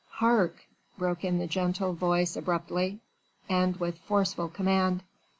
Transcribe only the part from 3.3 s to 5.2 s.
and with forceful command.